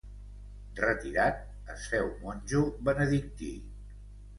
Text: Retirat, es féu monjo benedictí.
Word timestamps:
Retirat, 0.79 1.45
es 1.75 1.87
féu 1.93 2.13
monjo 2.25 2.67
benedictí. 2.91 3.57